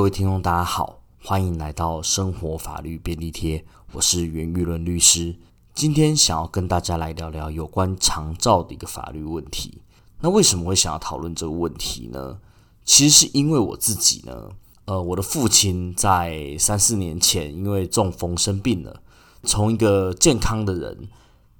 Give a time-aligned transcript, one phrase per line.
[0.00, 5.36] 各位听众，大家好，欢迎来到生活法律便利贴，我是袁玉伦律师。
[5.74, 9.82] 今天想要跟大家来聊聊有关长照的一个法律问题。
[10.20, 12.38] 那为什么会想要讨论这个问题呢？
[12.82, 14.48] 其实是因为我自己呢，
[14.86, 19.02] 呃，我的父亲在三四年前因为中风生病了，
[19.42, 21.10] 从一个健康的人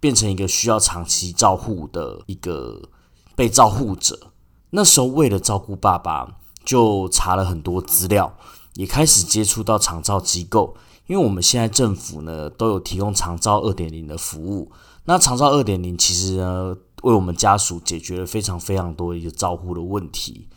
[0.00, 2.82] 变成一个需要长期照护的一个
[3.36, 4.32] 被照护者。
[4.70, 6.38] 那时候为了照顾爸爸。
[6.64, 8.36] 就查了很多资料，
[8.74, 14.72] 也开始接触到长照机构，因为我们现在政府呢都有提供长照二点零的服务。
[15.04, 20.48] 那长照二点零其实呢为我们家属解决了非常非常多一个照护的问题。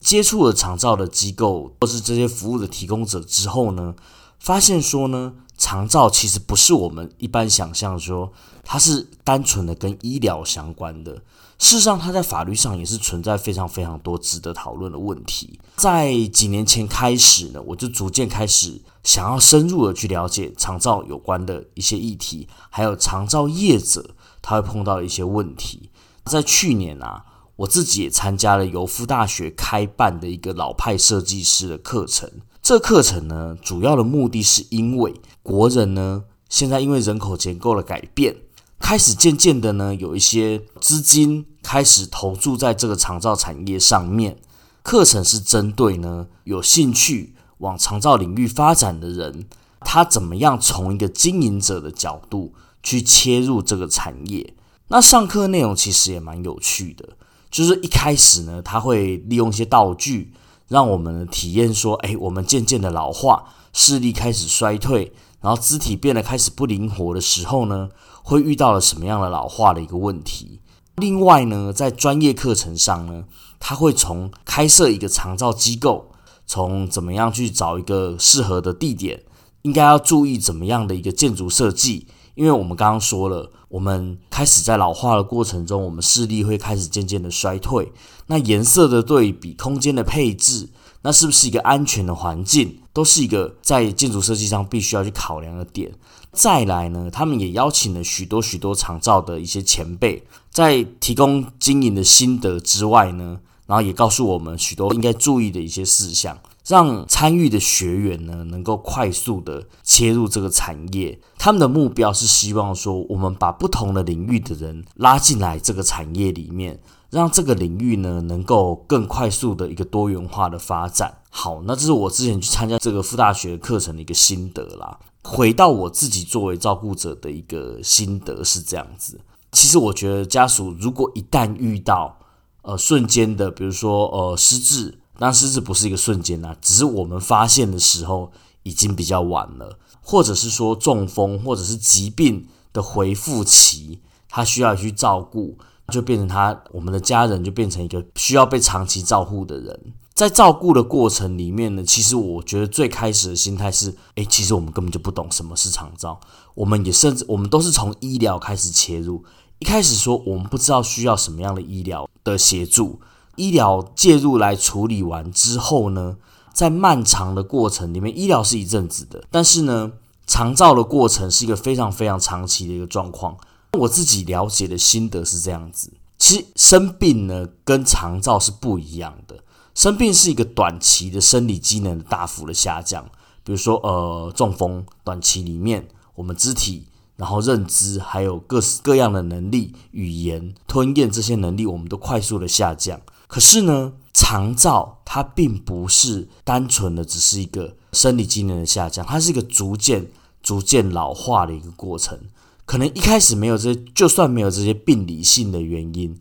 [0.00, 3.96] 接触了长照的机构或是这些服务的提供者之后呢，
[4.38, 8.32] 发现说呢，长照其实不是我们一般想象说
[8.62, 11.22] 它是单纯的跟医疗相关的。
[11.58, 15.58] 事实上，它在法律上也是存在非常非常多值得讨论的问题。
[15.76, 25.90] 在几年前开始呢，我就逐渐开始想要深入的去了解长照有关的一些议题，还有长照业者他会碰到的一些问题。
[26.26, 27.24] 在去年啊，
[27.56, 32.30] 我自己也参加了由夫大学开办的一个老派设计师的课程。
[32.62, 38.36] 这课程呢，主要的目的是因为国人呢，现在因为人口结构的改变。
[38.78, 44.38] 开始渐渐的呢，有一些资金开始投注在这个长照产业上面。
[44.82, 49.44] 课程是针对呢有兴趣往长照领域发展的人，
[49.80, 54.54] 他怎么样从一个经营者的角度去切入这个产业。
[54.88, 57.10] 那上课内容其实也蛮有趣的，
[57.50, 60.32] 就是一开始呢，他会利用一些道具，
[60.68, 67.88] 让我们体验说，哎，我们渐渐的老化，视力开始衰退，然后肢体变得开始不灵活的时候呢。
[68.20, 70.60] 会遇到了什么样的老化的一个问题？
[70.96, 73.24] 另外呢，在专业课程上呢，
[73.58, 76.10] 他会从开设一个长照机构，
[76.46, 79.22] 从怎么样去找一个适合的地点，
[79.62, 82.06] 应该要注意怎么样的一个建筑设计。
[82.38, 87.92] 因为我们刚刚说了，我们开始在老化的过程中，我们视力会开始渐渐的衰退。
[88.28, 90.68] 那颜色的对比、空间的配置，
[91.02, 95.90] 那是不是一个安全的环境，都是一个在建筑设计上必须要去考量的点。
[96.30, 111.18] 再来呢，他们也邀请了许多许多长照的一些前辈，在提供经营的心得之外呢，然后也告诉我们许多应该注意的一些事项，让参与的学员呢能够快速的切入这个产业。
[111.38, 121.22] 他们的目标是希望说，我们把不同的领域的人拉进来这个产业里面，让这个领域呢能够更快速的一个多元化的发展。
[121.30, 124.98] 好，那这是我之前去参加这个副大学课程的一个心得啦。
[125.24, 129.18] 回到我自己作为照顾者的一个心得是这样子，
[129.52, 132.18] 其实我觉得家属如果一旦遇到
[132.62, 138.30] 呃瞬间的，比如说呃失智，但失智不是一个瞬间呐，只是我们发现的时候
[138.62, 145.58] 已经比较晚了，或者是说中风或者是疾病的回复期，他需要去照顾，
[145.92, 149.92] 就变成他我们的家人就变成一个需要被长期照顾的人。
[150.14, 156.18] 在照顾的过程里面呢，其实我觉得最开始的心态是，诶，其实我们根本就不懂什么是长照，
[156.54, 159.24] 我们也甚至我们都是从医疗开始切入，
[159.60, 163.00] 一开始说我们不知道需要什么样的医疗的协助，
[163.38, 166.16] 医疗介入来处理完之后呢，
[166.52, 169.92] 在漫长的过程里面，医疗是一阵子的，但是呢，
[170.26, 173.36] 长照的过程是一个非常非常长期的一个状况。
[173.78, 179.36] 我自己了解的心得是这样子，其实生病呢跟长照是不一样的。
[179.74, 183.04] 生病是一个短期的生理机能大幅的下降，
[183.44, 193.00] 比如说呃中风，短期里面我们肢体、然后认知还有各式各样的能力、语言、吞咽这些能力，我们都快速的下降。
[193.28, 200.10] 可是呢，长照它并不是单纯的只是一个生理机能的下降，它是一个逐渐、
[200.42, 202.18] 逐渐老化的一个过程。
[202.64, 206.18] 可能一开始没有这，就算没有这些病理性的原因。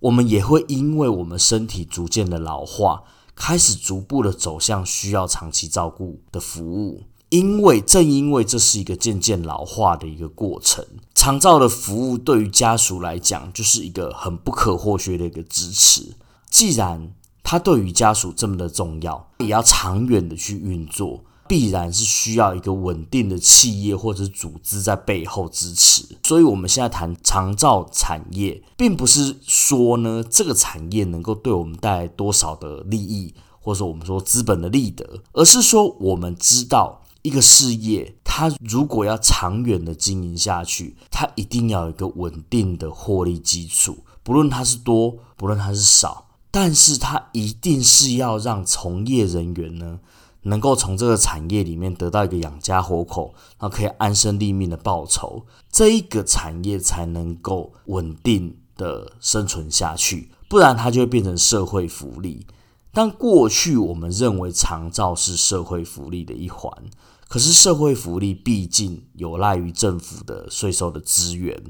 [0.00, 7.04] 我们也会因为我们身体逐渐的老化，开始逐步的走向需要长期照顾的服务。
[7.30, 16.14] 因为正因为这是一个渐渐老化的一个过程，长照的服务对于家属来讲就是一个很不可或缺的一个支持。
[16.50, 17.12] 既然
[17.42, 21.22] 它对于家属这么的重要，也要长远的去运作。
[21.48, 46.25] 必然是需要一个稳定的企业或者组织在背后支持，所以我们现在谈长照产业，并不是说呢这个产业能够对我们带来多少的利益，或者说我们说资本的利得，而是说我们知道一个事业，它如果要长远的经营下去，它一定要有一个稳定的获利基础，不论它是多，不论它是少，
[46.56, 50.00] 但是它一定是要让从业人员呢。
[50.44, 62.46] 能够从这个产业里面得到一个养家活口，然后可以安身立命的报酬，这一个产业才能够稳定的生存下去，不然它就会变成社会福利。
[62.92, 66.72] 但过去我们认为长照是社会福利的一环，
[67.28, 71.60] 可是社会福利毕竟有赖于政府的税收的资源，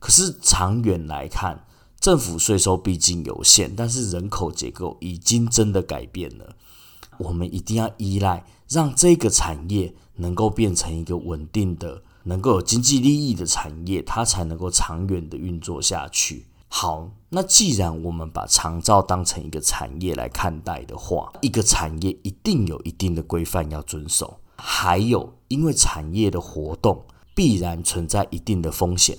[0.00, 1.64] 可是长远来看，
[2.00, 6.54] 政府税收毕竟有限，但是人口结构已经真的改变了。
[7.18, 16.46] 我们一定要依赖，让这个产业能够变成一个稳定的、能够有经济利益的产业，它才能够长远的运作下去。
[16.68, 24.40] 好，那既然我们把长照当成一个产业来看待的话，一个产业一定有一定的规范要遵守。
[24.56, 27.04] 还有，因为产业的活动
[27.34, 29.16] 必然存在一定的风险。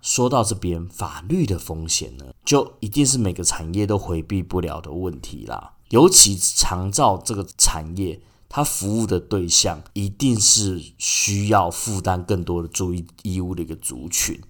[0.00, 5.74] 说到这边，法律的风险呢，就一定是每个产业都回避不了的问题啦。
[5.90, 14.40] 尤其长照这个产业，它服务的对象一定是需要负担更多的注意义务的一个族群。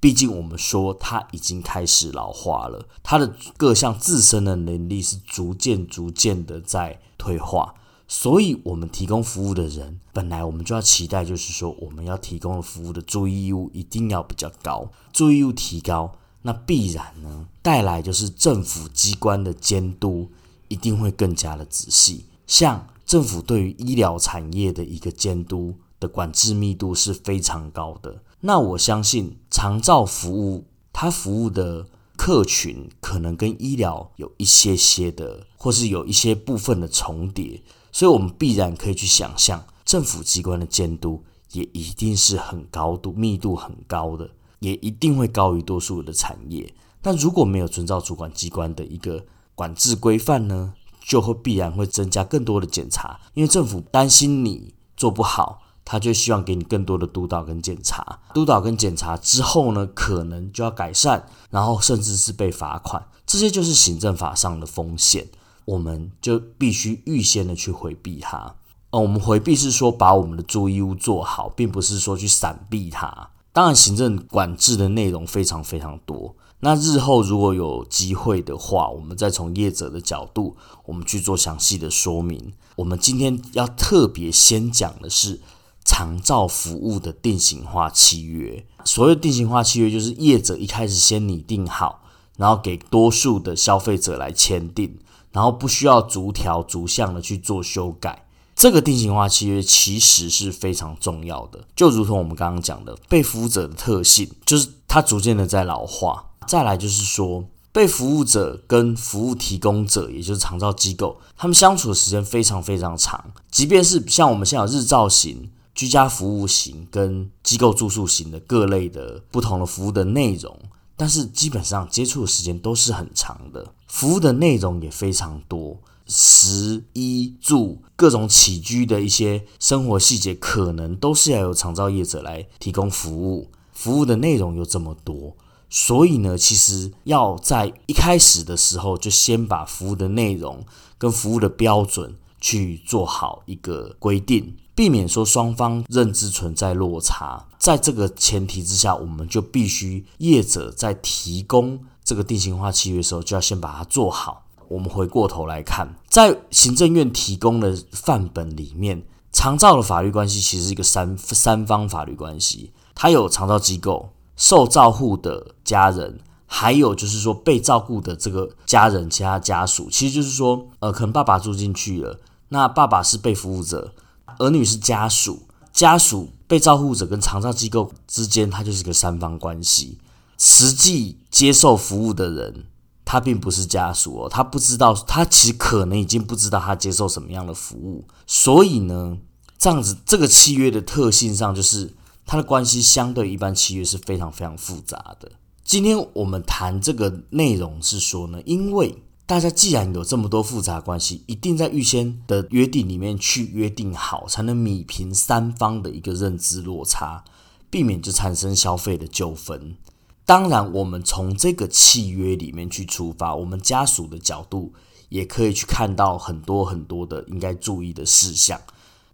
[0.00, 7.74] 毕竟我们说它已经开始老化了，它的各项自身的能力是逐渐逐渐的在退化，
[8.08, 20.30] 所以我们提供服务的人，本来我们就要期待，就是说我们要提供的服务的注意义务一定要比较高，注意义务提高，那必然呢带来就是政府机关的监督
[20.68, 28.22] 一定会更加的仔细，像政府对于医疗产业的一个监督的管制密度是非常高的。
[28.40, 37.62] 那我相信长照服务，它服务的客群可能跟医疗有一些些的，或是有一些部分的重叠，
[37.92, 44.30] 所以我们必然可以去想象，政府机关的监督也一定是很高度、密度很高的，
[44.60, 46.74] 也一定会高于多数的产业。
[47.00, 49.24] 但如果没有遵照主管机关的一个
[49.54, 55.62] 管制规范呢，就会必然会增加更多的检查，因为政府担心你做不好。
[55.90, 65.26] 他就希望给你更多的督导跟检查，督导跟检查之后呢，可能就要改善，然后甚至是被罚款，这些就是行政法上的风险，
[65.68, 68.54] 我们就必须预先的去回避它。
[68.90, 73.30] 呃，我们回避是说把我们的注意物做好，并不是说去闪避它。
[73.52, 76.34] 当然，行政管制的内容非常非常多。
[76.60, 80.56] 那日后如果有机会的话，我们再从业者的角度，
[80.86, 82.54] 我们去做详细的说明。
[82.76, 85.40] 我们今天要特别先讲的是。
[85.84, 92.02] 长照服务的定型化契约，所谓定型化契约，就是业者一开始先拟定好，
[92.36, 94.98] 然后给多数的消费者来签订，
[95.38, 98.26] 然后不需要逐条逐项的去做修改。
[98.56, 106.24] 这个定型化契约其实是非常重要的，就如同我们刚刚讲的，被服务者的特性就是它逐渐的在老化。
[106.48, 115.50] 再来就是说，被服务者跟服务提供者，也就是长照机构，他们相处的时间非常非常长，即便是像我们现在有日照型。
[115.74, 120.58] 居家服务型跟机构住宿型的各类的不同的服务的内容，
[120.98, 133.48] 但是基本上接触的时间都是很长的，服务的内容也非常多，食衣住各种起居的一些生活细节，可能都是要由长照业者来提供服务。
[133.72, 135.36] 服务的内容有这么多，
[135.70, 140.66] 所以呢，其实要在一开始的时候就先把服务的内容
[140.98, 144.56] 跟服务的标准去做好一个规定。
[144.74, 154.44] 避免说双方认知存在落差，在这个前提之下，我们就必须业者在提供这个定型化契约的时候，就要先把它做好。
[154.68, 159.02] 我们回过头来看，在行政院提供的范本里面，
[159.32, 169.88] 长照的法律关系其实是一个三三方法律关系，它有长照机构、受照护的家人，还有就是说被照顾的这个家人其他家属。
[169.90, 173.94] 其实就是说，呃，可能爸爸住进去了，那爸爸是被服务者。
[174.38, 179.98] 儿女是家属，家属被照护者跟长照机构之间，它就是个三方关系。
[180.36, 182.66] 实际接受服务的人，
[183.04, 188.04] 他并不是家属哦，他不知道，他其实可能已经不知道他接受什么样的服务。
[188.26, 189.18] 所以呢，
[189.58, 195.32] 这样子这个契约的特性上，就是它的关系相对一般契约是非常非常复杂的。
[195.64, 199.02] 今天我们谈这个内容是说呢，因为。
[199.28, 207.22] 大家既然有这么多复杂关系，一定在预先的约定里面去约定好，才能米平三方的一个认知落差，
[207.68, 209.76] 避免就产生消费的纠纷。
[210.24, 214.72] 当然，我们从这个契约里面去出发，我们家属的角度
[215.10, 218.58] 也可以去看到很多很多的应该注意的事项，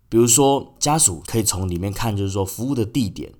[0.09, 3.33] 比如说家属可以从里面看，就是说服务的地点。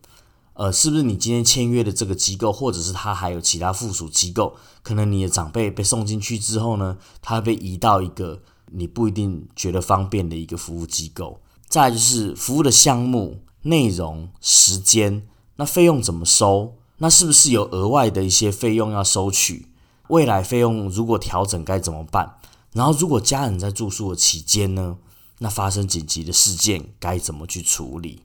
[0.55, 4.57] 呃，是不是你今天签约的这个机构，或者是他还有其他附属机构？
[4.83, 11.41] 可能你的长辈被送进去之后呢，他被移到一个你不一定觉得方便的一个服务机构。
[11.69, 16.75] 再就是服务的项目、内容、时间，那费用怎么收？
[16.99, 19.67] 那是不是有额外的一些费用要收取？
[20.09, 22.37] 未来费用如果调整该怎么办？
[22.73, 24.99] 然后如果家人在住宿的期间呢？
[25.39, 28.21] 那发生紧急的事件该怎么去处理？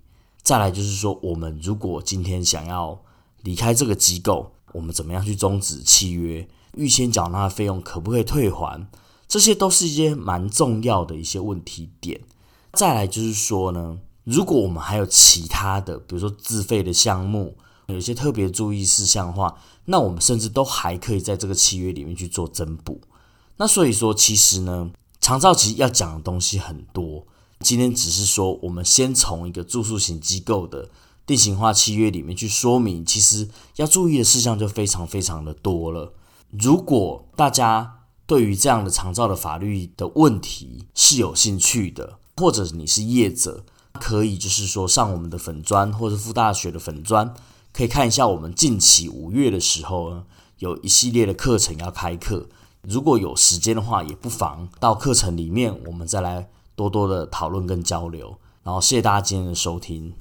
[0.49, 2.99] 再来就是说，我们如果今天想要
[3.43, 6.47] 离开这个机构，我们怎么样去终止契约？
[6.73, 8.87] 预先缴纳的费用可不可以退还？
[9.27, 12.21] 这些都是一些蛮重要的一些问题点。
[12.73, 22.99] 再来就是说呢，如果我们还有其他的，比如说自费的项目，有一些特别注意事项的话，那我们甚至都还可以在这个契约里面去做增补。
[23.57, 24.89] 那所以说，其实呢。
[25.21, 27.27] 长照其实要讲的东西很多，
[27.59, 30.89] 今天只是说我们先从一个住宿型机构的
[31.25, 36.13] 定型化契约里面去说明，其实要注意的事项就非常非常的多了。
[36.49, 47.33] 如果大家对于这样的长照的法律的问题是有兴趣的，或者你是业者，可以就是说上我们的粉专或者复大学的粉专，
[47.73, 50.23] 可以看一下我们近期五月的时候呢，
[50.59, 52.47] 有一系列的课程要开课。
[52.81, 56.49] 如果有时间的话，也不妨到课程里面，我们再来
[56.79, 58.33] 多多的讨论跟交流。
[58.63, 60.13] 然后，谢谢大家今天的收听。